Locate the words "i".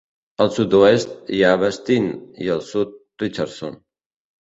0.39-0.43, 2.49-2.53